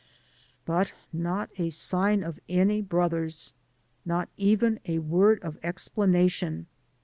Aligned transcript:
But 0.65 0.93
not 1.13 1.51
a 1.59 1.69
sign 1.69 2.23
of 2.23 2.39
any 2.49 2.81
brothers. 2.81 3.53
Not 4.03 4.29
even 4.35 4.79
a 4.87 4.97
word 4.97 5.37
of 5.43 5.59
explanation. 5.61 6.65